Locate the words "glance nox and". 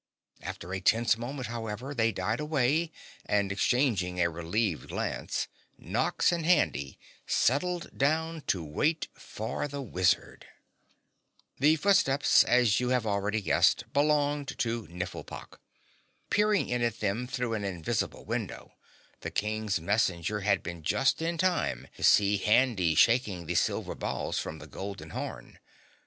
4.89-6.43